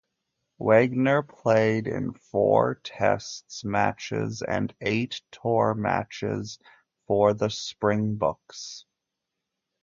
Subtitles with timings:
[0.59, 6.57] Wegner played in four tests matches and eight tour matches
[7.05, 8.85] for the Springboks.